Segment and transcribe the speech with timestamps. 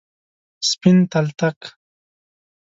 [0.69, 1.59] سپین تلتک،